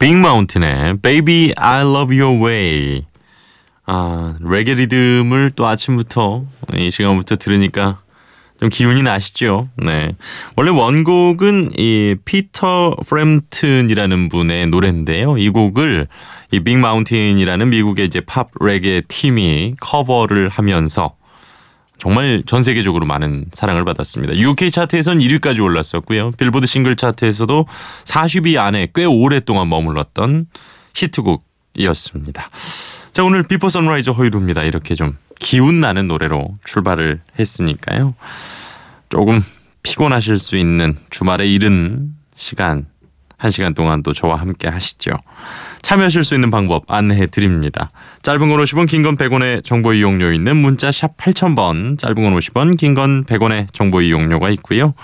빅마운틴의 0.00 0.96
Baby 1.02 1.52
I 1.58 1.82
Love 1.82 2.18
Your 2.18 2.42
Way. 2.42 3.04
아, 3.84 4.34
레게 4.40 4.74
리듬을 4.74 5.52
또 5.54 5.66
아침부터 5.66 6.44
이 6.74 6.90
시간부터 6.90 7.36
들으니까 7.36 8.00
좀 8.60 8.70
기운이 8.70 9.02
나시죠? 9.02 9.68
네. 9.76 10.12
원래 10.56 10.70
원곡은 10.70 11.72
이 11.76 12.16
피터 12.24 12.96
프램튼이라는 13.06 14.30
분의 14.30 14.68
노래인데요. 14.68 15.36
이 15.36 15.50
곡을 15.50 16.06
이 16.50 16.60
빅마운틴이라는 16.60 17.68
미국의 17.68 18.06
이제 18.06 18.20
팝 18.20 18.48
레게 18.58 19.02
팀이 19.06 19.74
커버를 19.80 20.48
하면서 20.48 21.12
정말 22.00 22.42
전 22.46 22.62
세계적으로 22.62 23.04
많은 23.06 23.44
사랑을 23.52 23.84
받았습니다. 23.84 24.36
UK 24.36 24.70
차트에선 24.70 25.18
1위까지 25.18 25.62
올랐었고요. 25.62 26.32
빌보드 26.32 26.66
싱글 26.66 26.96
차트에서도 26.96 27.66
40위 28.04 28.58
안에 28.58 28.88
꽤 28.94 29.04
오랫동안 29.04 29.68
머물렀던 29.68 30.46
히트곡이었습니다. 30.94 32.50
자, 33.12 33.24
오늘 33.24 33.42
비포 33.42 33.68
선라이즈 33.68 34.10
허일후입니다. 34.10 34.62
이렇게 34.62 34.94
좀 34.94 35.16
기운 35.38 35.80
나는 35.80 36.08
노래로 36.08 36.56
출발을 36.64 37.20
했으니까요. 37.38 38.14
조금 39.10 39.44
피곤하실 39.82 40.38
수 40.38 40.56
있는 40.56 40.96
주말의 41.10 41.52
이른 41.52 42.14
시간 42.34 42.86
한 43.36 43.50
시간 43.50 43.74
동안 43.74 44.02
또 44.02 44.14
저와 44.14 44.36
함께 44.36 44.68
하시죠. 44.68 45.18
참여하실 45.82 46.24
수 46.24 46.34
있는 46.34 46.50
방법 46.50 46.84
안내해 46.88 47.26
드립니다. 47.26 47.88
짧은 48.22 48.48
건 48.48 48.60
50원, 48.62 48.88
긴 48.88 49.02
건 49.02 49.16
100원의 49.16 49.64
정보 49.64 49.92
이용료 49.92 50.32
있는 50.32 50.56
문자 50.56 50.92
샵 50.92 51.16
8000번, 51.16 51.98
짧은 51.98 52.14
건 52.14 52.36
50원, 52.36 52.76
긴 52.76 52.94
건 52.94 53.24
100원의 53.24 53.72
정보 53.72 54.00
이용료가 54.02 54.50
있고요. 54.50 54.94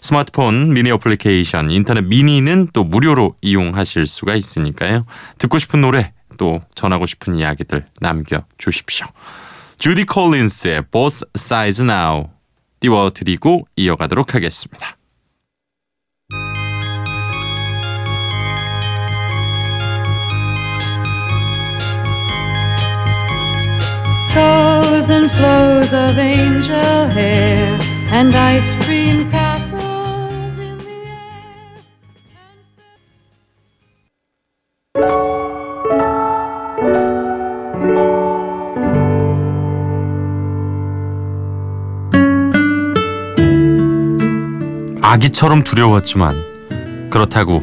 스마트폰 0.00 0.72
미니 0.72 0.90
어플리케이션, 0.90 1.70
인터넷 1.70 2.02
미니는 2.02 2.68
또 2.72 2.82
무료로 2.84 3.36
이용하실 3.40 4.06
수가 4.06 4.34
있으니까요. 4.34 5.06
듣고 5.38 5.58
싶은 5.58 5.80
노래, 5.80 6.12
또 6.38 6.60
전하고 6.74 7.06
싶은 7.06 7.36
이야기들 7.36 7.86
남겨 8.00 8.44
주십시오. 8.58 9.06
주디 9.78 10.04
콜린스의 10.04 10.84
Boss 10.90 11.26
Size 11.36 11.84
Now 11.84 12.30
띄워드리고 12.80 13.66
이어가도록 13.76 14.34
하겠습니다. 14.34 14.96
Flows 24.32 25.10
and 25.10 25.30
flows 25.32 25.92
of 25.92 26.18
angel 26.18 27.08
hair 27.08 27.78
and 28.10 28.34
ice 28.34 28.76
cream 28.84 29.30
castles 29.30 30.58
in 30.58 30.78
the 30.78 30.96
air. 31.06 31.42
아기처럼 45.02 45.62
두려웠지만 45.62 47.10
그렇다고 47.10 47.62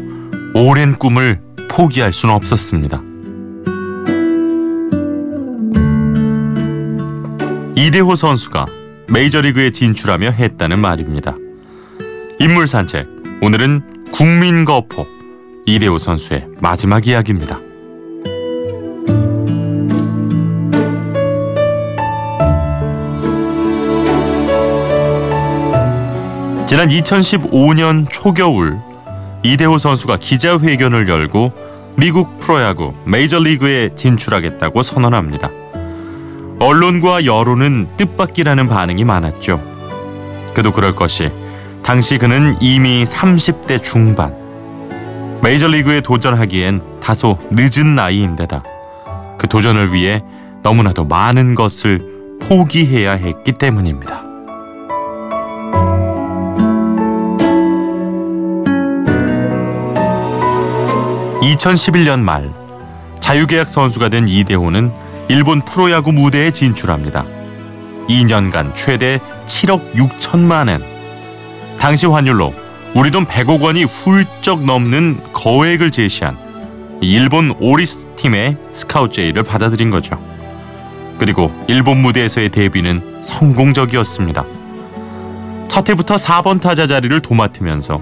오랜 0.54 0.94
꿈을 0.94 1.42
포기할 1.68 2.14
수는 2.14 2.36
없었습니다. 2.36 3.09
이대호 7.80 8.16
선수가 8.16 8.66
메이저리그에 9.08 9.70
진출하며 9.70 10.32
했다는 10.32 10.80
말입니다. 10.80 11.38
인물 12.38 12.68
산책 12.68 13.08
오늘은 13.42 14.12
국민 14.12 14.66
거포 14.66 15.08
이대호 15.66 15.98
선수의 15.98 16.46
마지막 16.60 17.08
이야기입니다. 17.08 17.58
지난 26.68 26.90
2015년 26.90 28.08
초겨울 28.12 28.78
이대호 29.44 29.78
선수가 29.78 30.18
기자회견을 30.18 31.08
열고 31.08 31.54
미국 31.96 32.40
프로야구 32.40 32.94
메이저리그에 33.06 33.96
진출하겠다고 33.96 34.84
선언합니다. 34.84 35.69
언론과 36.60 37.26
여론은 37.26 37.88
뜻밖이라는 37.98 38.68
반응이 38.68 39.04
많았죠. 39.06 39.62
그도 40.54 40.72
그럴 40.72 40.96
것이 40.96 41.32
당시 41.84 42.18
그는 42.18 42.56
이미 42.60 43.04
30대 43.06 43.82
중반. 43.82 44.36
메이저리그에 45.42 46.02
도전하기엔 46.02 47.00
다소 47.00 47.38
늦은 47.50 47.96
나이인데다 47.96 48.62
그 49.38 49.48
도전을 49.48 49.94
위해 49.94 50.22
너무나도 50.62 51.06
많은 51.06 51.56
것을 51.56 52.38
포기해야 52.42 53.14
했기 53.14 53.54
때문입니다. 53.54 54.24
2011년 61.42 62.20
말 62.20 62.52
자유계약 63.22 63.70
선수가 63.70 64.10
된 64.10 64.28
이대호는 64.28 64.92
일본 65.30 65.62
프로야구 65.62 66.12
무대에 66.12 66.50
진출합니다. 66.50 67.24
2년간 68.10 68.74
최대 68.74 69.20
7억 69.46 69.94
6천만 69.94 70.70
엔. 70.70 70.82
당시 71.78 72.08
환율로 72.08 72.52
우리 72.96 73.12
돈 73.12 73.26
100억 73.26 73.62
원이 73.62 73.84
훌쩍 73.84 74.66
넘는 74.66 75.20
거액을 75.32 75.92
제시한 75.92 76.36
일본 77.02 77.56
오릭스 77.60 78.08
팀의 78.16 78.58
스카우트 78.72 79.14
제의를 79.14 79.44
받아들인 79.44 79.92
거죠. 79.92 80.20
그리고 81.20 81.52
일본 81.68 82.02
무대에서의 82.02 82.50
데뷔는 82.50 83.22
성공적이었습니다. 83.22 84.44
첫 85.68 85.88
해부터 85.88 86.16
4번 86.16 86.60
타자 86.60 86.88
자리를 86.88 87.20
도맡으면서 87.20 88.02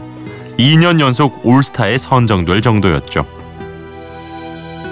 2년 0.57 1.01
연속 1.01 1.45
올스타에 1.45 1.97
선정될 1.97 2.61
정도였죠. 2.61 3.36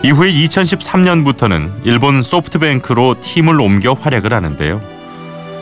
이후에 0.06 0.32
2013년부터는 0.32 1.72
일본 1.84 2.22
소프트뱅크로 2.22 3.22
팀을 3.22 3.60
옮겨 3.60 3.94
활약을 3.94 4.34
하는데요. 4.34 4.80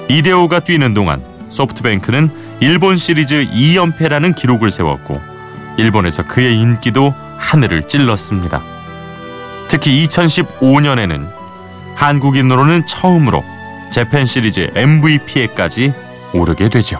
이대호가 0.09 0.59
뛰는 0.59 0.93
동안 0.93 1.23
소프트뱅크는 1.47 2.29
일본 2.59 2.97
시리즈 2.97 3.47
2연패라는 3.53 4.35
기록을 4.35 4.69
세웠고 4.69 5.21
일본에서 5.77 6.27
그의 6.27 6.59
인기도 6.59 7.13
하늘을 7.37 7.87
찔렀습니다. 7.87 8.61
특히 9.69 10.05
2015년에는 10.05 11.25
한국인으로는 11.95 12.85
처음으로 12.85 13.45
재팬 13.93 14.25
시리즈 14.25 14.69
MVP에까지 14.75 15.93
오르게 16.33 16.67
되죠. 16.67 16.99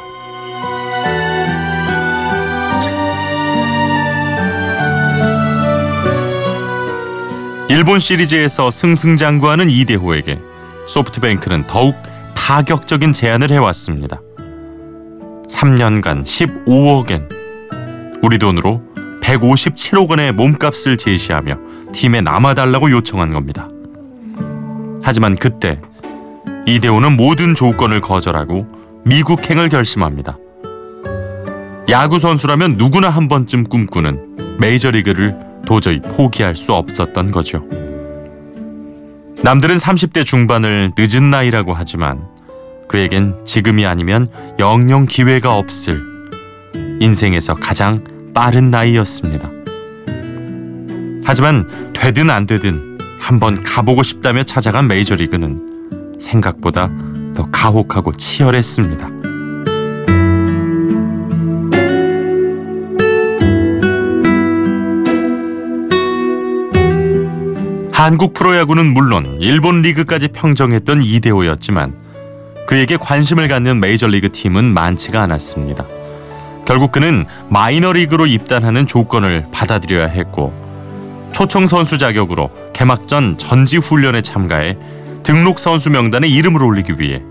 일본 7.74 8.00
시리즈에서 8.00 8.70
승승장구하는 8.70 9.68
이대호에게 9.68 10.40
소프트뱅크는 10.86 11.66
더욱 11.66 11.96
파격적인 12.36 13.14
제안을 13.14 13.50
해왔습니다. 13.50 14.22
3년간 15.50 16.22
15억엔 16.22 17.34
우리 18.22 18.38
돈으로 18.38 18.84
157억 19.24 20.08
원의 20.08 20.34
몸값을 20.34 20.98
제시하며 20.98 21.58
팀에 21.94 22.22
남아달라고 22.22 22.92
요청한 22.92 23.34
겁니다. 23.34 23.68
하지만 25.02 25.36
그때 25.36 25.82
이대호는 26.68 27.18
모든 27.18 27.56
조건을 27.56 28.02
거절하고 28.02 28.68
미국행을 29.06 29.70
결심합니다. 29.70 30.38
야구 31.90 32.20
선수라면 32.20 32.76
누구나 32.78 33.10
한 33.10 33.28
번쯤 33.28 33.64
꿈꾸는 33.64 34.58
메이저리그를 34.60 35.53
도저히 35.66 36.02
포기할 36.02 36.56
수 36.56 36.74
없었던 36.74 37.32
거죠. 37.32 37.66
남들은 39.44 39.76
30대 39.76 40.26
중반을 40.26 40.92
늦은 40.98 41.30
나이라고 41.30 41.74
하지만 41.74 42.22
그에겐 42.88 43.36
지금이 43.46 43.86
아니면 43.86 44.28
영영 44.60 45.06
기회가 45.06 45.58
없을 45.58 46.02
인생에서 47.00 47.54
가장 47.56 48.04
빠른 48.34 48.72
나이였습니다. 48.72 49.50
하지만 51.26 51.92
되든 51.94 52.30
안 52.30 52.46
되든 52.46 52.98
한번 53.20 53.64
가보고 53.64 54.04
싶다며 54.04 54.44
찾아간 54.44 54.88
메이저리그는 54.88 56.16
생각보다 56.20 56.90
더 57.34 57.44
가혹하고 57.52 58.12
치열했습니다. 58.12 59.23
한국 68.04 68.34
프로야구는 68.34 68.88
물론 68.88 69.38
일본 69.40 69.82
리그까지 69.82 70.28
평정했던 70.28 71.02
이대호였지만 71.02 71.98
그에게 72.68 72.98
관심을 72.98 73.48
갖는 73.48 73.80
메이저리그 73.80 74.30
팀은 74.30 74.66
많지가 74.66 75.22
않았습니다. 75.22 75.86
결국 76.66 76.92
그는 76.92 77.26
마이너리그로 77.48 78.26
입단하는 78.26 78.88
조건을 78.88 79.46
받아들여야 79.54 80.08
했고 80.08 80.52
초청 81.32 81.66
선수 81.66 81.98
자격으로 81.98 82.52
개막전 82.74 83.38
전지 83.38 83.78
훈련에 83.78 84.22
참가해 84.22 84.78
등록 85.24 85.60
선수 85.60 85.90
명단에 85.90 86.28
이름을 86.28 86.62
올리기 86.62 86.96
위해 87.00 87.22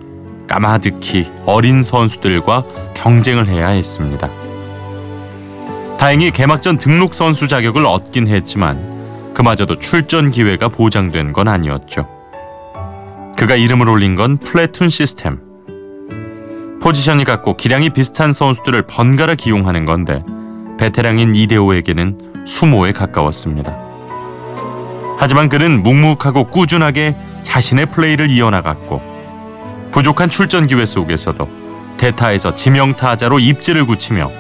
까마득히 0.48 1.30
어린 1.44 1.82
선수들과 1.82 2.64
경쟁을 2.94 3.46
해야 3.46 3.68
했습니다. 3.68 4.26
다행히 5.98 6.30
개막전 6.30 6.78
등록 6.78 7.12
선수 7.12 7.46
자격을 7.46 7.84
얻긴 7.84 8.26
했지만 8.26 9.01
그마저도 9.34 9.78
출전 9.78 10.30
기회가 10.30 10.68
보장된 10.68 11.32
건 11.32 11.48
아니었죠. 11.48 12.06
그가 13.36 13.56
이름을 13.56 13.88
올린 13.88 14.14
건 14.14 14.38
플래툰 14.38 14.88
시스템. 14.88 15.40
포지션이 16.82 17.24
같고 17.24 17.56
기량이 17.56 17.90
비슷한 17.90 18.32
선수들을 18.32 18.82
번갈아 18.82 19.36
기용하는 19.36 19.84
건데 19.84 20.22
베테랑인 20.78 21.34
이대호에게는 21.34 22.44
수모에 22.46 22.92
가까웠습니다. 22.92 23.76
하지만 25.18 25.48
그는 25.48 25.82
묵묵하고 25.82 26.44
꾸준하게 26.48 27.16
자신의 27.42 27.86
플레이를 27.86 28.30
이어나갔고 28.30 29.00
부족한 29.92 30.28
출전 30.30 30.66
기회 30.66 30.84
속에서도 30.84 31.48
대타에서 31.98 32.56
지명 32.56 32.94
타자로 32.94 33.38
입지를 33.38 33.86
굳히며 33.86 34.30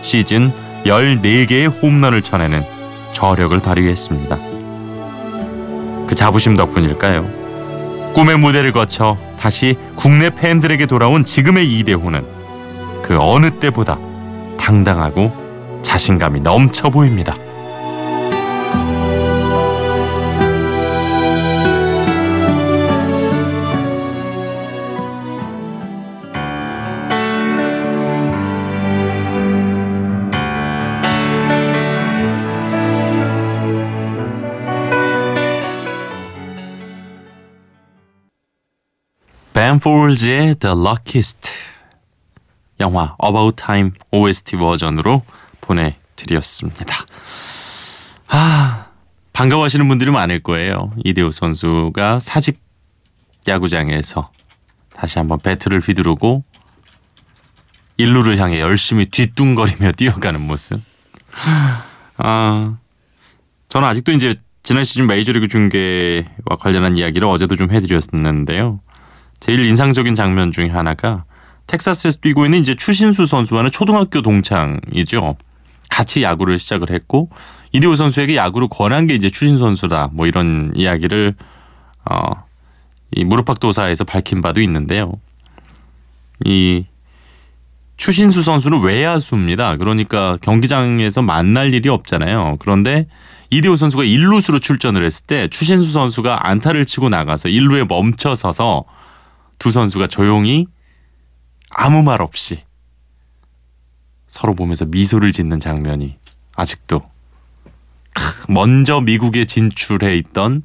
시즌 0.00 0.52
14개의 0.84 1.82
홈런을 1.82 2.22
쳐내는 2.22 2.64
저력을 3.12 3.58
발휘했습니다. 3.60 4.36
그 6.06 6.14
자부심 6.14 6.56
덕분일까요? 6.56 7.26
꿈의 8.14 8.38
무대를 8.38 8.72
거쳐 8.72 9.16
다시 9.38 9.76
국내 9.96 10.30
팬들에게 10.30 10.86
돌아온 10.86 11.24
지금의 11.24 11.72
이대호는 11.78 12.24
그 13.02 13.18
어느 13.18 13.50
때보다 13.50 13.98
당당하고 14.58 15.32
자신감이 15.82 16.40
넘쳐 16.40 16.90
보입니다. 16.90 17.34
벤 39.72 39.78
폴즈의 39.78 40.56
The 40.56 40.76
Luckiest 40.76 41.48
영화 42.80 43.16
About 43.24 43.56
Time 43.56 43.92
OST 44.10 44.56
버전으로 44.56 45.22
보내드렸습니다. 45.62 47.06
아 48.28 48.88
반가워하시는 49.32 49.88
분들이 49.88 50.10
많을 50.10 50.42
거예요. 50.42 50.92
이대호 51.04 51.30
선수가 51.30 52.18
사직 52.20 52.60
야구장에서 53.48 54.30
다시 54.92 55.18
한번 55.18 55.38
배트를 55.38 55.80
휘두르고 55.80 56.44
일루를 57.96 58.36
향해 58.38 58.60
열심히 58.60 59.06
뒤뚱거리며 59.06 59.92
뛰어가는 59.96 60.38
모습. 60.38 60.82
아 62.18 62.76
저는 63.70 63.88
아직도 63.88 64.12
이제 64.12 64.34
지난 64.62 64.84
시즌 64.84 65.06
메이저리그 65.06 65.48
중계와 65.48 66.56
관련한 66.60 66.98
이야기를 66.98 67.26
어제도 67.26 67.56
좀 67.56 67.70
해드렸었는데요. 67.70 68.81
제일 69.42 69.64
인상적인 69.64 70.14
장면 70.14 70.52
중에 70.52 70.68
하나가 70.68 71.24
텍사스에서 71.66 72.18
뛰고 72.20 72.44
있는 72.44 72.60
이제 72.60 72.74
추신수 72.74 73.26
선수와는 73.26 73.70
초등학교 73.70 74.22
동창이죠. 74.22 75.36
같이 75.90 76.22
야구를 76.22 76.58
시작을 76.58 76.90
했고 76.90 77.28
이대호 77.72 77.96
선수에게 77.96 78.36
야구를 78.36 78.68
권한 78.70 79.06
게 79.06 79.14
이제 79.14 79.28
추신 79.28 79.58
선수다. 79.58 80.10
뭐 80.12 80.26
이런 80.26 80.70
이야기를 80.74 81.34
어 82.08 82.52
이 83.14 83.24
무릎팍도사에서 83.24 84.04
밝힌 84.04 84.40
바도 84.40 84.60
있는데요. 84.60 85.12
이 86.44 86.86
추신수 87.96 88.42
선수는 88.42 88.82
외야수입니다. 88.82 89.76
그러니까 89.76 90.38
경기장에서 90.40 91.22
만날 91.22 91.74
일이 91.74 91.88
없잖아요. 91.88 92.56
그런데 92.58 93.06
이대호 93.50 93.76
선수가 93.76 94.04
1루수로 94.04 94.60
출전을 94.60 95.04
했을 95.04 95.26
때 95.26 95.48
추신수 95.48 95.92
선수가 95.92 96.48
안타를 96.48 96.86
치고 96.86 97.10
나가서 97.10 97.50
1루에 97.50 97.86
멈춰 97.86 98.34
서서 98.34 98.84
두 99.62 99.70
선수가 99.70 100.08
조용히 100.08 100.66
아무 101.70 102.02
말 102.02 102.20
없이 102.20 102.64
서로 104.26 104.56
보면서 104.56 104.86
미소를 104.86 105.30
짓는 105.30 105.60
장면이 105.60 106.18
아직도 106.56 107.00
먼저 108.48 109.00
미국에 109.00 109.44
진출해 109.44 110.16
있던 110.16 110.64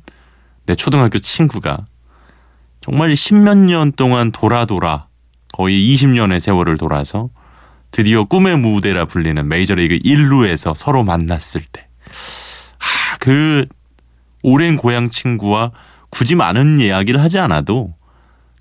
내 0.66 0.74
초등학교 0.74 1.20
친구가 1.20 1.86
정말 2.82 3.16
십몇 3.16 3.60
년 3.60 3.92
동안 3.92 4.32
돌아 4.32 4.66
돌아 4.66 5.06
거의 5.54 5.94
20년의 5.94 6.40
세월을 6.40 6.80
돌아서 6.80 7.30
드디어 7.92 8.24
꿈의 8.24 8.58
무대라 8.58 9.06
불리는 9.06 9.48
메이저리그 9.48 10.00
1루에서 10.00 10.74
서로 10.74 11.04
만났을 11.04 11.62
때. 11.72 11.88
하, 12.80 13.18
그 13.18 13.68
오랜 14.42 14.76
고향 14.76 15.08
친구와 15.08 15.72
굳이 16.10 16.34
많은 16.34 16.80
이야기를 16.80 17.22
하지 17.22 17.38
않아도 17.38 17.96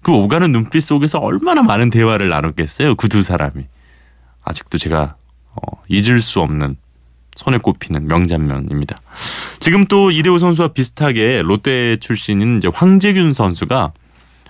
그 0.07 0.13
오가는 0.13 0.53
눈빛 0.53 0.83
속에서 0.83 1.19
얼마나 1.19 1.63
많은 1.65 1.91
대화를 1.91 2.29
나눴겠어요. 2.29 2.95
그 2.95 3.09
두 3.09 3.23
사람이. 3.23 3.67
아직도 4.45 4.79
제가 4.79 5.17
어, 5.51 5.83
잊을 5.89 6.21
수 6.21 6.41
없는 6.43 6.77
손에 7.35 7.59
꼽히는 7.59 8.07
명장면입니다. 8.07 8.97
지금 9.59 9.85
또 9.87 10.13
이대호 10.13 10.39
선수와 10.39 10.69
비슷하게 10.69 11.43
롯데 11.43 11.97
출신인 11.97 12.59
이제 12.59 12.69
황재균 12.73 13.33
선수가 13.33 13.93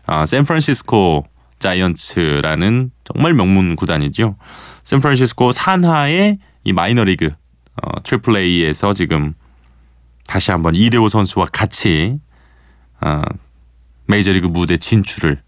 아, 0.04 0.26
샌프란시스코 0.26 1.26
자이언츠라는 1.58 2.90
정말 3.04 3.32
명문 3.32 3.76
구단이죠. 3.76 4.36
샌프란시스코 4.84 5.52
산하의 5.52 6.36
이 6.64 6.72
마이너리그 6.74 7.30
어, 7.82 8.02
Triple 8.02 8.36
A에서 8.36 8.92
지금 8.92 9.32
다시 10.26 10.50
한번 10.50 10.74
이대호 10.74 11.08
선수와 11.08 11.46
같이 11.50 12.18
어, 13.00 13.22
메이저리그 14.06 14.48
무대 14.48 14.76
진출을 14.76 15.45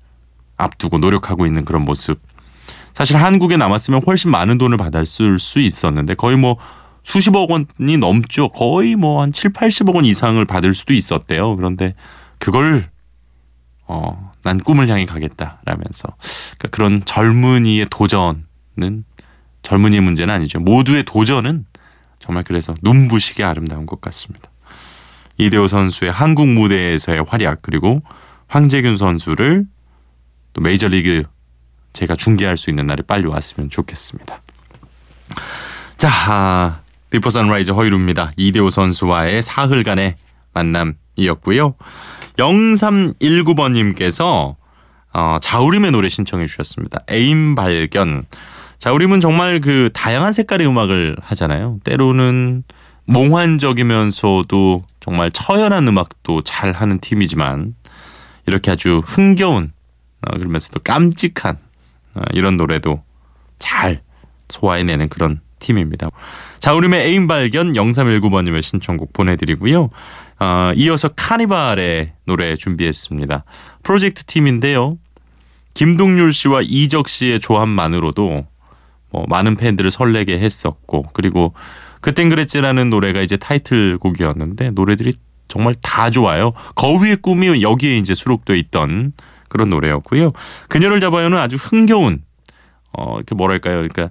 앞두고 0.58 0.98
노력하고 0.98 1.46
있는 1.46 1.64
그런 1.64 1.84
모습. 1.84 2.20
사실 2.92 3.16
한국에 3.16 3.56
남았으면 3.56 4.02
훨씬 4.06 4.30
많은 4.30 4.58
돈을 4.58 4.76
받을 4.76 5.06
수 5.06 5.60
있었는데 5.60 6.14
거의 6.14 6.36
뭐 6.36 6.58
수십억 7.04 7.50
원이 7.50 7.96
넘죠. 7.98 8.50
거의 8.50 8.96
뭐 8.96 9.22
한 9.22 9.32
7, 9.32 9.52
80억 9.52 9.94
원 9.94 10.04
이상을 10.04 10.44
받을 10.44 10.74
수도 10.74 10.92
있었대요. 10.92 11.56
그런데 11.56 11.94
그걸 12.38 12.90
어, 13.86 14.32
난 14.42 14.58
꿈을 14.58 14.88
향해 14.88 15.04
가겠다라면서 15.06 16.08
그러니까 16.58 16.68
그런 16.70 17.02
젊은이의 17.04 17.86
도전은 17.90 19.04
젊은이의 19.62 20.02
문제는 20.02 20.34
아니죠. 20.34 20.60
모두의 20.60 21.04
도전은 21.04 21.64
정말 22.18 22.44
그래서 22.44 22.74
눈부시게 22.82 23.44
아름다운 23.44 23.86
것 23.86 24.00
같습니다. 24.00 24.50
이대호 25.38 25.68
선수의 25.68 26.10
한국 26.10 26.48
무대에서의 26.48 27.24
활약 27.28 27.62
그리고 27.62 28.02
황재균 28.48 28.96
선수를 28.96 29.66
또 30.52 30.60
메이저리그 30.60 31.24
제가 31.92 32.14
중계할 32.14 32.56
수 32.56 32.70
있는 32.70 32.86
날이 32.86 33.02
빨리 33.02 33.26
왔으면 33.26 33.70
좋겠습니다. 33.70 34.40
자, 35.96 36.08
아, 36.28 36.80
Before 37.10 37.30
Sunrise 37.30 37.72
허일후입니다. 37.72 38.30
이대호 38.36 38.70
선수와의 38.70 39.42
사흘 39.42 39.82
간의 39.82 40.14
만남이었고요. 40.52 41.74
0319번님께서 42.36 44.56
어, 45.12 45.36
자우림의 45.40 45.90
노래 45.90 46.08
신청해 46.08 46.46
주셨습니다. 46.46 47.00
애인 47.10 47.54
발견. 47.54 48.24
자우림은 48.78 49.20
정말 49.20 49.60
그 49.60 49.90
다양한 49.92 50.32
색깔의 50.32 50.66
음악을 50.68 51.16
하잖아요. 51.20 51.78
때로는 51.82 52.62
몽환적이면서도 53.06 54.84
정말 55.00 55.30
처연한 55.30 55.88
음악도 55.88 56.42
잘 56.42 56.72
하는 56.72 57.00
팀이지만 57.00 57.74
이렇게 58.46 58.70
아주 58.70 59.02
흥겨운 59.04 59.64
어, 59.64 59.77
그러면서도 60.20 60.80
깜찍한 60.80 61.58
어, 62.14 62.20
이런 62.32 62.56
노래도 62.56 63.02
잘 63.58 64.02
소화해내는 64.48 65.08
그런 65.08 65.40
팀입니다. 65.58 66.08
자우림의 66.60 67.06
애인 67.06 67.26
발견 67.26 67.72
0319번님의 67.72 68.62
신청곡 68.62 69.12
보내드리고요. 69.12 69.90
어, 70.40 70.72
이어서 70.76 71.08
카니발의 71.08 72.12
노래 72.24 72.56
준비했습니다. 72.56 73.44
프로젝트 73.82 74.24
팀인데요. 74.24 74.98
김동률 75.74 76.32
씨와 76.32 76.60
이적 76.62 77.08
씨의 77.08 77.40
조합만으로도 77.40 78.46
뭐 79.10 79.24
많은 79.28 79.56
팬들을 79.56 79.90
설레게 79.90 80.38
했었고 80.38 81.04
그리고 81.12 81.54
그땐 82.00 82.28
그랬지라는 82.28 82.90
노래가 82.90 83.22
이제 83.22 83.36
타이틀곡이었는데 83.36 84.72
노래들이 84.72 85.12
정말 85.48 85.74
다 85.82 86.10
좋아요. 86.10 86.52
거위의 86.74 87.16
꿈이 87.16 87.62
여기에 87.62 87.96
이제 87.96 88.14
수록돼 88.14 88.56
있던 88.58 89.12
그런 89.48 89.70
노래였고요. 89.70 90.30
그녀를 90.68 91.00
잡아요는 91.00 91.38
아주 91.38 91.56
흥겨운 91.56 92.22
어 92.92 93.16
이렇게 93.16 93.34
뭐랄까요? 93.34 93.76
그러니까 93.76 94.10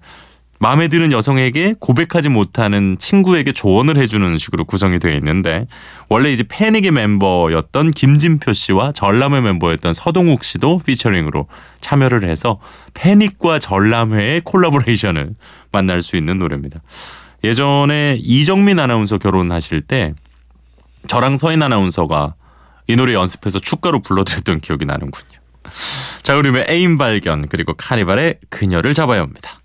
마음에 0.59 0.87
드는 0.87 1.11
여성에게 1.11 1.75
고백하지 1.79 2.29
못하는 2.29 2.97
친구에게 2.99 3.51
조언을 3.51 3.97
해주는 3.97 4.37
식으로 4.37 4.65
구성이 4.65 4.97
되어 4.97 5.13
있는데 5.15 5.67
원래 6.09 6.31
이제 6.31 6.43
패닉의 6.47 6.91
멤버였던 6.91 7.91
김진표 7.91 8.53
씨와 8.53 8.91
전람회 8.91 9.41
멤버였던 9.41 9.93
서동욱 9.93 10.43
씨도 10.43 10.79
피처링으로 10.85 11.47
참여를 11.81 12.27
해서 12.27 12.59
패닉과 12.95 13.59
전람회의 13.59 14.41
콜라보레이션을 14.41 15.35
만날 15.71 16.01
수 16.01 16.15
있는 16.15 16.39
노래입니다. 16.39 16.81
예전에 17.43 18.17
이정민 18.19 18.79
아나운서 18.79 19.19
결혼하실 19.19 19.81
때 19.81 20.13
저랑 21.07 21.37
서인 21.37 21.61
아나운서가 21.61 22.33
이 22.87 22.95
노래 22.95 23.13
연습해서 23.13 23.59
축가로 23.59 24.01
불러드렸던 24.01 24.61
기억이 24.61 24.85
나는군요. 24.85 25.39
자, 26.23 26.35
그러면 26.35 26.65
애인 26.69 26.97
발견 26.97 27.47
그리고 27.47 27.73
카니발의 27.73 28.39
그녀를 28.49 28.93
잡아야 28.93 29.21
합니다. 29.21 29.59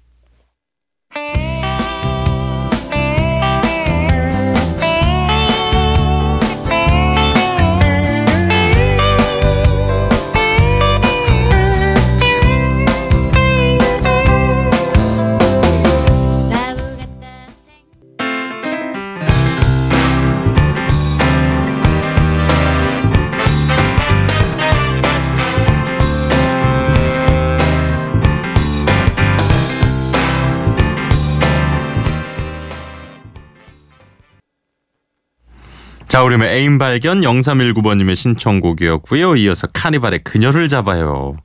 자, 36.13 36.23
우리의 36.25 36.43
애인 36.43 36.77
발견 36.77 37.23
0319번님의 37.23 38.17
신청곡이었고요. 38.17 39.35
이어서 39.37 39.67
카니발의 39.69 40.25
그녀를 40.25 40.69
잡아요. 40.69 41.39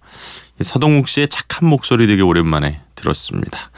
서동욱 0.61 1.07
씨의 1.07 1.29
착한 1.29 1.69
목소리 1.69 2.05
되게 2.05 2.21
오랜만에 2.21 2.81
들었습니다. 2.93 3.71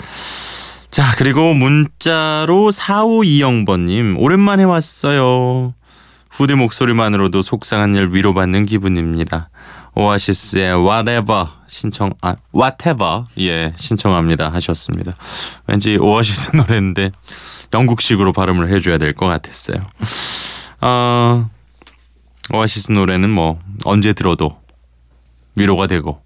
자, 0.89 1.11
그리고 1.19 1.53
문자로 1.53 2.71
4520번님, 2.71 4.15
오랜만에 4.17 4.63
왔어요. 4.63 5.75
후대 6.31 6.55
목소리만으로도 6.55 7.43
속상한 7.43 7.93
일 7.93 8.09
위로받는 8.11 8.65
기분입니다. 8.65 9.51
오아시스의 9.93 10.73
Whatever 10.73 11.49
신청, 11.67 12.13
아, 12.23 12.35
Whatever, 12.55 13.25
예, 13.37 13.73
신청합니다. 13.77 14.51
하셨습니다. 14.53 15.15
왠지 15.67 15.97
오아시스 15.97 16.55
노래인데 16.55 17.11
영국식으로 17.75 18.33
발음을 18.33 18.73
해줘야 18.73 18.97
될 18.97 19.13
것 19.13 19.27
같았어요. 19.27 19.77
어, 20.81 21.49
오아시스 22.53 22.91
노래는 22.91 23.29
뭐 23.29 23.61
언제 23.85 24.13
들어도 24.13 24.59
위로가 25.55 25.87
되고 25.87 26.21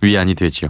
위안이 0.00 0.34
되지요. 0.34 0.68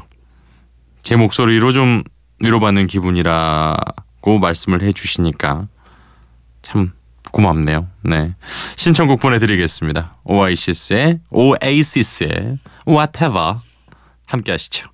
제 1.02 1.16
목소리로 1.16 1.72
좀 1.72 2.02
위로받는 2.40 2.86
기분이라고 2.86 4.38
말씀을 4.40 4.82
해주시니까 4.82 5.68
참 6.62 6.92
고맙네요. 7.30 7.88
네. 8.02 8.34
신청곡 8.76 9.20
보내드리겠습니다. 9.20 10.16
오아시스의 10.24 11.20
오에이시스의 11.30 12.58
Whatever 12.86 13.56
함께 14.26 14.52
하시죠. 14.52 14.93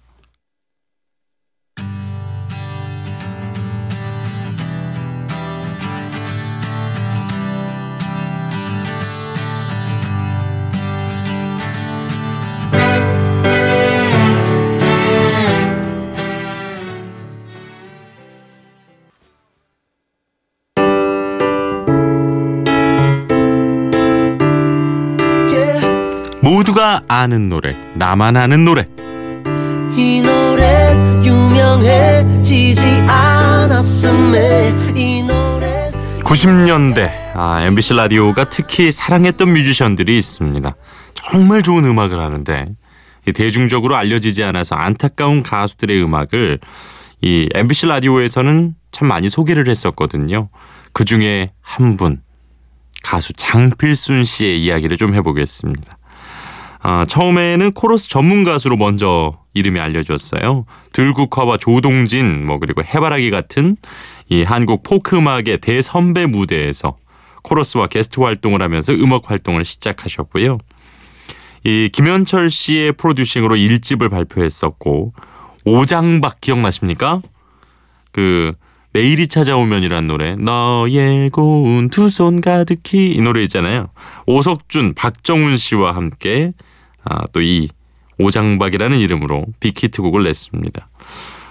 아는 27.12 27.48
노래, 27.48 27.74
나만 27.96 28.36
아는 28.36 28.64
노래. 28.64 28.86
이 29.96 30.22
노래 30.24 30.94
유명해지지 31.24 32.82
않았음에 33.08 34.72
이 34.94 35.20
노래 35.24 35.90
90년대 36.24 37.10
아, 37.34 37.62
MBC 37.64 37.94
라디오가 37.94 38.48
특히 38.48 38.92
사랑했던 38.92 39.52
뮤지션들이 39.52 40.16
있습니다. 40.18 40.76
정말 41.14 41.64
좋은 41.64 41.84
음악을 41.84 42.20
하는데 42.20 42.66
이 43.26 43.32
대중적으로 43.32 43.96
알려지지 43.96 44.44
않아서 44.44 44.76
안타까운 44.76 45.42
가수들의 45.42 46.00
음악을 46.04 46.60
이 47.22 47.48
MBC 47.52 47.86
라디오에서는 47.86 48.74
참 48.92 49.08
많이 49.08 49.28
소개를 49.28 49.68
했었거든요. 49.68 50.48
그 50.92 51.04
중에 51.04 51.50
한 51.60 51.96
분 51.96 52.22
가수 53.02 53.32
장필순 53.32 54.22
씨의 54.22 54.62
이야기를 54.62 54.96
좀 54.96 55.14
해보겠습니다. 55.14 55.96
아, 56.82 57.04
처음에는 57.04 57.72
코러스 57.72 58.08
전문 58.08 58.44
가수로 58.44 58.76
먼저 58.76 59.38
이름이 59.54 59.78
알려졌어요. 59.80 60.64
들국화와 60.92 61.56
조동진 61.58 62.46
뭐 62.46 62.58
그리고 62.58 62.82
해바라기 62.82 63.30
같은 63.30 63.76
이 64.28 64.42
한국 64.42 64.82
포크 64.82 65.16
음악의 65.16 65.58
대선배 65.60 66.26
무대에서 66.26 66.96
코러스와 67.42 67.86
게스트 67.88 68.20
활동을 68.20 68.62
하면서 68.62 68.92
음악 68.94 69.30
활동을 69.30 69.64
시작하셨고요. 69.64 70.58
이 71.64 71.90
김현철 71.92 72.48
씨의 72.48 72.92
프로듀싱으로 72.92 73.56
1집을 73.56 74.10
발표했었고 74.10 75.12
오장박 75.64 76.40
기억나십니까? 76.40 77.20
그 78.12 78.52
내일이 78.92 79.28
찾아오면이란 79.28 80.06
노래 80.06 80.34
너의 80.36 81.30
고운 81.30 81.90
두 81.90 82.08
손 82.08 82.40
가득히 82.40 83.12
이 83.12 83.20
노래 83.20 83.42
있잖아요. 83.42 83.88
오석준, 84.26 84.94
박정훈 84.94 85.58
씨와 85.58 85.94
함께 85.94 86.52
아, 87.04 87.26
또 87.32 87.40
이 87.40 87.68
오장박이라는 88.20 88.98
이름으로 88.98 89.46
빅히트곡을 89.60 90.22
냈습니다. 90.24 90.86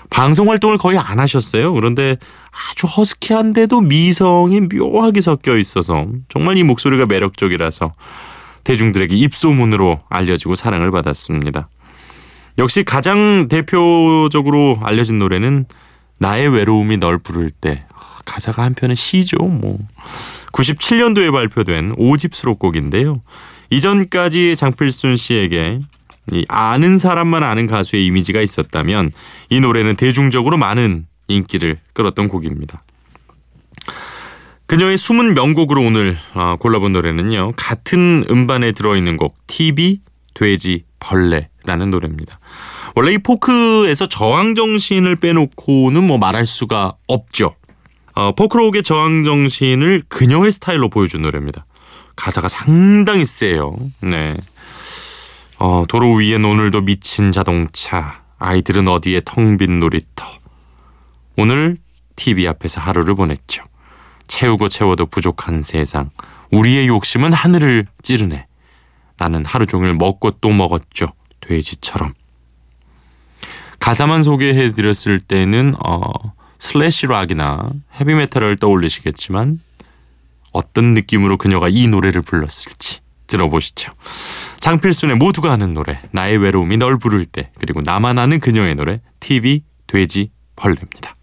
방송 0.10 0.50
활동을 0.50 0.78
거의 0.78 0.98
안 0.98 1.20
하셨어요. 1.20 1.74
그런데 1.74 2.18
아주 2.72 2.88
허스키한데도 2.88 3.82
미성이 3.82 4.62
묘하게 4.62 5.22
섞여 5.22 5.58
있어서 5.58 6.08
정말 6.30 6.58
이 6.58 6.64
목소리가 6.64 7.06
매력적이라서 7.06 7.94
대중들에게 8.64 9.16
입소문으로 9.16 10.02
알려지고 10.10 10.56
사랑을 10.56 10.92
받았습니다. 10.92 11.70
역시 12.58 12.84
가장 12.84 13.48
대표적으로 13.48 14.80
알려진 14.82 15.20
노래는 15.20 15.66
나의 16.18 16.50
외로움이 16.50 16.98
널 16.98 17.18
부를 17.18 17.50
때 17.50 17.86
가사가 18.26 18.64
한편은 18.64 18.96
시죠. 18.96 19.38
뭐 19.38 19.78
97년도에 20.52 21.32
발표된 21.32 21.96
5집 21.96 22.34
수록곡인데요. 22.34 23.22
이전까지 23.70 24.56
장필순 24.56 25.18
씨에게 25.18 25.80
이 26.32 26.46
아는 26.48 26.98
사람만 26.98 27.44
아는 27.44 27.68
가수의 27.68 28.06
이미지가 28.06 28.42
있었다면 28.42 29.12
이 29.50 29.60
노래는 29.60 29.96
대중적으로 29.96 30.58
많은 30.58 31.06
인기를 31.28 31.80
끌었던 31.94 32.28
곡입니다. 32.28 32.84
그녀의 34.68 34.98
숨은 34.98 35.34
명곡으로 35.34 35.82
오늘 35.82 36.16
어, 36.36 36.56
골라본 36.60 36.94
노래는요. 36.94 37.54
같은 37.56 38.24
음반에 38.30 38.72
들어있는 38.72 39.18
곡 39.18 39.36
TV 39.48 40.00
돼지 40.36 40.84
벌레라는 41.00 41.90
노래입니다. 41.90 42.38
원래 42.96 43.14
이 43.14 43.18
포크에서 43.18 44.08
저항 44.08 44.54
정신을 44.54 45.16
빼놓고는 45.16 46.04
뭐 46.04 46.18
말할 46.20 46.46
수가 46.46 46.94
없죠. 47.08 47.56
어, 48.14 48.34
포크록의 48.34 48.84
저항 48.84 49.24
정신을 49.24 50.04
그녀의 50.08 50.52
스타일로 50.52 50.90
보여준 50.90 51.24
노래입니다. 51.24 51.66
가사가 52.20 52.50
상당히 52.50 53.24
세요. 53.24 53.78
네. 54.02 54.36
어, 55.58 55.86
도로 55.88 56.16
위엔 56.16 56.44
오늘도 56.44 56.82
미친 56.82 57.32
자동차. 57.32 58.24
아이들은 58.40 58.90
어디에 58.90 59.22
텅 59.24 59.58
빈 59.58 59.80
놀이터. 59.80 60.26
오늘 61.38 61.78
TV 62.18 62.46
앞에서 62.48 62.82
하루를 62.82 63.16
보냈죠. 63.16 63.64
채우고 64.28 64.68
채워도 64.68 65.06
부족한 65.06 65.62
세상. 65.62 66.10
우리의 66.52 66.88
욕심은 66.88 67.32
하늘을 67.32 67.88
찌르네. 68.02 68.48
나는 69.18 69.46
하루 69.46 69.66
종일 69.66 69.94
먹고 69.94 70.32
또 70.42 70.50
먹었죠. 70.50 71.08
돼지처럼. 71.40 72.14
가사만 73.80 74.24
소개해 74.24 74.72
드렸을 74.72 75.22
때는 75.22 75.74
어, 75.86 76.02
thrash 76.58 77.08
rock이나 77.08 77.70
헤비메탈을 78.00 78.58
떠올리시겠지만 78.58 79.62
어떤 80.52 80.94
느낌으로 80.94 81.38
그녀가 81.38 81.68
이 81.70 81.88
노래를 81.88 82.22
불렀을지 82.22 83.02
들어보시죠. 83.28 83.94
장필순의 84.60 85.16
모두가 85.16 85.54
아는 85.54 85.74
노래 85.74 86.02
나의 86.12 86.38
외로움이 86.38 86.78
널 86.78 86.98
부를 86.98 87.26
때 87.26 87.52
그리고 87.60 87.80
나만 87.84 88.18
아는 88.18 88.40
그녀의 88.40 88.76
노래 88.76 89.02
TV 89.20 89.64
돼지 89.88 90.32
벌레입니다. 90.56 91.16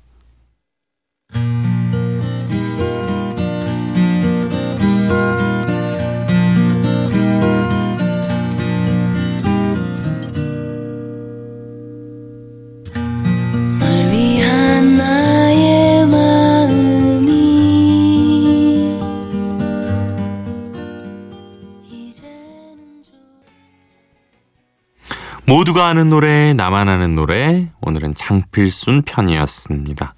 모두가 25.47 25.87
아는 25.87 26.11
노래 26.11 26.55
나만 26.55 26.89
아는 26.89 27.15
노래 27.15 27.71
오늘은 27.81 28.15
장필순 28.15 29.03
편이었습니다. 29.03 30.15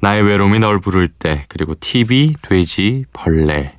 나의 0.00 0.22
외로움이 0.22 0.60
널 0.60 0.80
부를 0.80 1.08
때 1.08 1.44
그리고 1.48 1.74
TV 1.78 2.34
돼지 2.42 3.04
벌레 3.12 3.78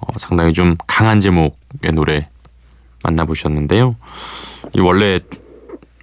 어, 0.00 0.06
상당히 0.18 0.52
좀 0.52 0.76
강한 0.86 1.18
제목의 1.20 1.92
노래 1.94 2.28
만나보셨는데요. 3.04 3.96
이 4.74 4.80
원래 4.80 5.20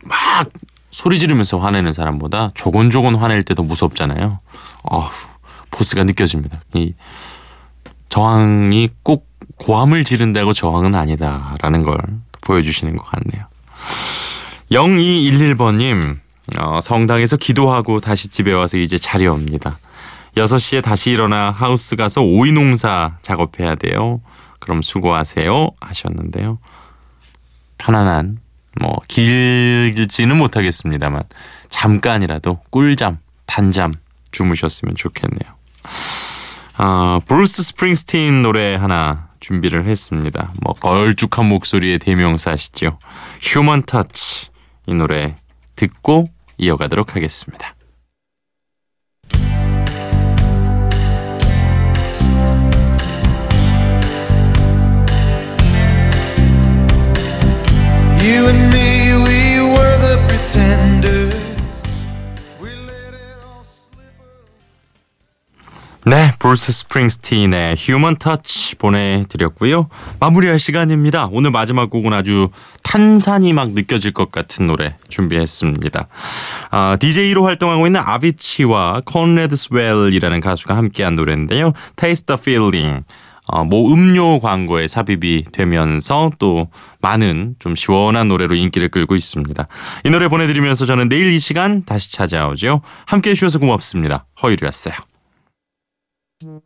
막 0.03 0.49
소리 0.91 1.19
지르면서 1.19 1.59
화내는 1.59 1.93
사람보다 1.93 2.51
조곤조곤 2.55 3.15
화낼 3.15 3.43
때 3.43 3.53
더 3.53 3.63
무섭잖아요. 3.63 4.39
어후, 4.83 5.27
보스가 5.71 6.03
느껴집니다. 6.03 6.61
이 6.73 6.93
저항이 8.09 8.89
꼭 9.03 9.27
고함을 9.57 10.03
지른다고 10.03 10.53
저항은 10.53 10.95
아니다라는 10.95 11.83
걸 11.83 11.97
보여주시는 12.45 12.97
것 12.97 13.05
같네요. 13.05 13.45
0211번님, 14.71 16.15
어, 16.57 16.79
성당에서 16.81 17.37
기도하고 17.37 17.99
다시 17.99 18.27
집에 18.27 18.53
와서 18.53 18.77
이제 18.77 18.97
자리 18.97 19.27
옵니다. 19.27 19.79
6시에 20.35 20.83
다시 20.83 21.11
일어나 21.11 21.51
하우스 21.51 21.95
가서 21.95 22.21
오이 22.21 22.51
농사 22.51 23.17
작업해야 23.21 23.75
돼요. 23.75 24.21
그럼 24.59 24.81
수고하세요. 24.81 25.69
하셨는데요. 25.79 26.59
편안한, 27.77 28.39
뭐, 28.79 28.95
길지는 29.07 30.37
못하겠습니다만, 30.37 31.23
잠깐이라도 31.69 32.59
꿀잠, 32.69 33.17
단잠 33.45 33.93
주무셨으면 34.31 34.95
좋겠네요. 34.95 35.53
어, 36.77 37.19
브루스 37.25 37.63
스프링스틴 37.63 38.41
노래 38.41 38.75
하나 38.75 39.28
준비를 39.39 39.85
했습니다. 39.85 40.53
뭐 40.61 40.73
걸쭉한 40.73 41.47
목소리의 41.47 41.99
대명사시죠. 41.99 42.99
Human 43.41 43.83
Touch 43.83 44.49
이 44.87 44.93
노래 44.93 45.35
듣고 45.75 46.27
이어가도록 46.57 47.15
하겠습니다. 47.15 47.75
You 58.21 58.47
we 59.23 59.61
were 59.61 59.97
the 59.97 60.17
pretenders. 60.27 61.18
네, 66.09 66.33
브루스 66.39 66.71
스프링스틴의 66.71 67.75
Human 67.77 68.15
Touch 68.15 68.77
보내드렸고요. 68.77 69.89
마무리할 70.19 70.57
시간입니다. 70.57 71.29
오늘 71.31 71.51
마지막 71.51 71.91
곡은 71.91 72.13
아주 72.13 72.49
탄산이 72.81 73.53
막 73.53 73.73
느껴질 73.73 74.13
것 74.13 74.31
같은 74.31 74.65
노래 74.65 74.95
준비했습니다. 75.07 76.07
아, 76.71 76.97
DJ로 76.99 77.45
활동하고 77.45 77.85
있는 77.85 78.01
아비치와 78.03 79.01
콘래드 79.05 79.55
수웰이라는 79.55 80.41
가수가 80.41 80.75
함께한 80.75 81.15
노래인데요. 81.15 81.73
Taste 81.95 82.25
the 82.25 82.39
Feeling. 82.41 83.05
어, 83.45 83.63
모 83.63 83.93
음료 83.93 84.39
광고에 84.39 84.87
삽입이 84.87 85.45
되면서 85.51 86.31
또 86.39 86.69
많은 87.01 87.53
좀 87.59 87.75
시원한 87.75 88.29
노래로 88.29 88.55
인기를 88.55 88.89
끌고 88.89 89.15
있습니다. 89.15 89.67
이 90.05 90.09
노래 90.09 90.27
보내드리면서 90.27 90.87
저는 90.87 91.07
내일 91.07 91.31
이 91.31 91.37
시간 91.37 91.85
다시 91.85 92.11
찾아오죠. 92.11 92.81
함께 93.05 93.29
해 93.29 93.33
주셔서 93.35 93.59
고맙습니다. 93.59 94.25
허일후였어요. 94.41 94.95
It 96.41 96.63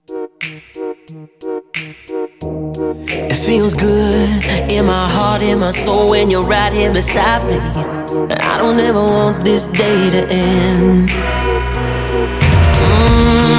feels 3.44 3.74
good 3.74 4.46
in 4.70 4.86
my 4.86 5.10
heart, 5.10 5.42
in 5.42 5.58
my 5.58 5.72
soul 5.72 6.12
when 6.12 6.30
you're 6.30 6.46
right 6.46 6.72
here 6.72 6.94
beside 6.94 7.44
me. 7.48 7.56
And 7.56 8.34
I 8.34 8.60
don't 8.60 8.80
ever 8.80 9.04
want 9.04 9.44
this 9.44 9.66
day 9.66 10.12
to 10.12 10.28
end. 10.30 11.10
Mm. 11.10 13.53